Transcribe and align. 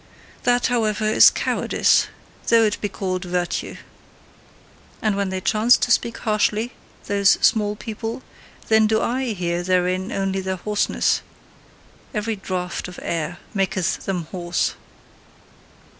That, 0.45 0.65
however, 0.65 1.05
is 1.05 1.29
COWARDICE, 1.29 2.07
though 2.47 2.63
it 2.63 2.81
be 2.81 2.89
called 2.89 3.23
"virtue." 3.23 3.75
And 4.99 5.15
when 5.15 5.29
they 5.29 5.39
chance 5.39 5.77
to 5.77 5.91
speak 5.91 6.17
harshly, 6.17 6.73
those 7.05 7.37
small 7.39 7.75
people, 7.75 8.23
then 8.67 8.87
do 8.87 8.99
I 8.99 9.25
hear 9.33 9.61
therein 9.61 10.11
only 10.11 10.41
their 10.41 10.55
hoarseness 10.55 11.21
every 12.15 12.35
draught 12.35 12.87
of 12.87 12.97
air 13.03 13.37
maketh 13.53 14.05
them 14.07 14.23
hoarse. 14.31 14.73